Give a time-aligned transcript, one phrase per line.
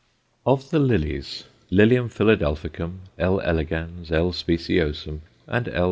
[0.47, 3.39] Of the lilies, Lilium Philadelphicum, L.
[3.41, 4.31] elegans, L.
[4.31, 5.79] speciosum, and _L.